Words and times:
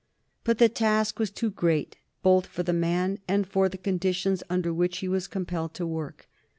But 0.43 0.57
the 0.57 0.67
task 0.67 1.19
was 1.19 1.29
too 1.29 1.51
great 1.51 1.95
both 2.23 2.47
for 2.47 2.63
the 2.63 2.73
man 2.73 3.19
and 3.27 3.45
for 3.45 3.69
the 3.69 3.77
conditions 3.77 4.41
under 4.49 4.73
which 4.73 4.97
he 4.97 5.07
was 5.07 5.27
compelled 5.27 5.75
to 5.75 5.85
work. 5.85 6.27